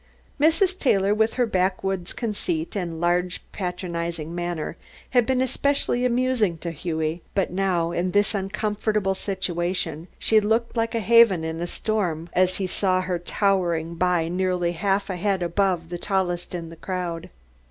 Mrs. 0.39 0.79
Taylor, 0.79 1.13
with 1.13 1.35
her 1.35 1.45
backwoods' 1.45 2.11
conceit 2.11 2.75
and 2.75 2.99
large 2.99 3.39
patronizing 3.51 4.33
manner, 4.33 4.75
had 5.11 5.27
been 5.27 5.41
especially 5.43 6.05
amusing 6.05 6.57
to 6.57 6.71
Hughie, 6.71 7.21
but 7.35 7.51
now 7.51 7.91
in 7.91 8.09
this 8.09 8.33
uncomfortable 8.33 9.13
situation 9.13 10.07
she 10.17 10.39
looked 10.39 10.75
like 10.75 10.95
a 10.95 10.99
haven 11.01 11.43
in 11.43 11.61
a 11.61 11.67
storm 11.67 12.29
as 12.33 12.55
he 12.55 12.65
saw 12.65 13.01
her 13.01 13.19
towering 13.19 13.93
by 13.93 14.27
nearly 14.27 14.71
half 14.71 15.07
a 15.07 15.17
head 15.17 15.43
above 15.43 15.89
the 15.89 15.99
tallest 15.99 16.55
in 16.55 16.69
the 16.69 16.75
crowd. 16.75 17.29